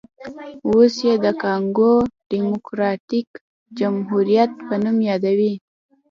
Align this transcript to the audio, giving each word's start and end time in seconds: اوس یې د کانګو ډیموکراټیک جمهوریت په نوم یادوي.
اوس 0.69 0.93
یې 1.07 1.13
د 1.25 1.27
کانګو 1.41 1.93
ډیموکراټیک 2.31 3.29
جمهوریت 3.79 4.51
په 4.67 4.73
نوم 4.83 4.97
یادوي. 5.09 5.53